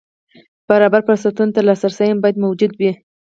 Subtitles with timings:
[0.69, 2.91] برابر فرصتونو ته لاسرسی هم باید موجود وي.